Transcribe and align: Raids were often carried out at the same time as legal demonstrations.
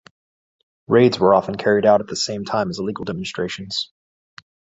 Raids 0.87 1.19
were 1.19 1.35
often 1.35 1.57
carried 1.57 1.85
out 1.85 2.01
at 2.01 2.07
the 2.07 2.15
same 2.15 2.43
time 2.43 2.71
as 2.71 2.79
legal 2.79 3.05
demonstrations. 3.05 3.91